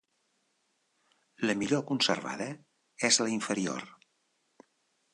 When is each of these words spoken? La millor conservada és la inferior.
La 1.51 1.57
millor 1.59 1.85
conservada 1.93 2.49
és 3.13 3.23
la 3.27 3.31
inferior. 3.37 3.89